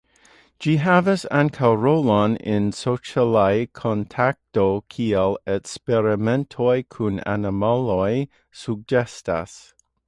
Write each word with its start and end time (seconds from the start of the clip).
Ĝi 0.65 0.71
havas 0.83 1.25
ankaŭ 1.39 1.69
rolon 1.81 2.37
en 2.55 2.71
socialaj 2.77 3.51
kontakto, 3.81 4.65
kiel 4.95 5.39
eksperimentoj 5.59 6.75
kun 6.97 7.25
animaloj 7.37 8.13
sugestas. 8.65 9.59